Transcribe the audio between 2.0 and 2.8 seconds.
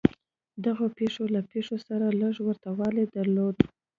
لږ ورته